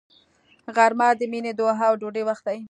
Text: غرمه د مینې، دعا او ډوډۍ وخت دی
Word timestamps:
غرمه 0.75 1.07
د 1.19 1.21
مینې، 1.31 1.51
دعا 1.59 1.79
او 1.89 1.93
ډوډۍ 2.01 2.23
وخت 2.25 2.43
دی 2.47 2.59